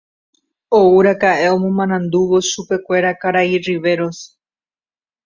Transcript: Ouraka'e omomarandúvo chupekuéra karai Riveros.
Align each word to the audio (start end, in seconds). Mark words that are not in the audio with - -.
Ouraka'e 0.81 1.45
omomarandúvo 1.55 2.35
chupekuéra 2.49 3.11
karai 3.21 3.51
Riveros. 3.67 4.19